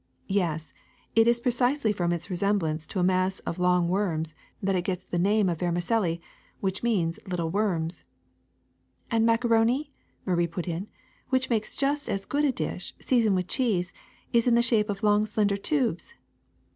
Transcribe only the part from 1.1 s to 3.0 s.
it is precisely from its resemblance to